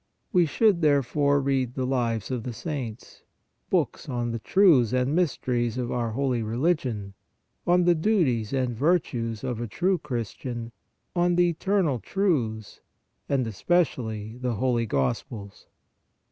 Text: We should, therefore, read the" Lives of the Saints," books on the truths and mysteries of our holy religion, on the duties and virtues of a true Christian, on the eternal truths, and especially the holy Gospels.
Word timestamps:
We 0.33 0.47
should, 0.47 0.81
therefore, 0.81 1.39
read 1.39 1.75
the" 1.75 1.85
Lives 1.99 2.31
of 2.31 2.41
the 2.41 2.53
Saints," 2.53 3.21
books 3.69 4.09
on 4.09 4.31
the 4.31 4.39
truths 4.39 4.93
and 4.93 5.13
mysteries 5.15 5.77
of 5.77 5.91
our 5.91 6.13
holy 6.13 6.41
religion, 6.41 7.13
on 7.67 7.83
the 7.83 7.93
duties 7.93 8.51
and 8.51 8.75
virtues 8.75 9.43
of 9.43 9.61
a 9.61 9.67
true 9.67 9.99
Christian, 9.99 10.71
on 11.15 11.35
the 11.35 11.49
eternal 11.49 11.99
truths, 11.99 12.81
and 13.29 13.45
especially 13.45 14.39
the 14.39 14.55
holy 14.55 14.87
Gospels. 14.87 15.67